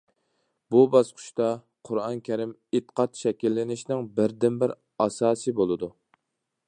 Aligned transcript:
بۇ 0.75 0.79
باسقۇچتا 0.93 1.49
«قۇرئان 1.89 2.23
كەرىم» 2.29 2.55
ئېتىقاد 2.77 3.21
شەكىللىنىشنىڭ 3.25 4.09
بىردىنبىر 4.17 4.75
ئاساسىي 5.07 5.57
بولىدۇ. 5.61 5.93